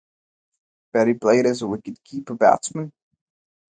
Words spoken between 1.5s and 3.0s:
a wicket-keeper batsman.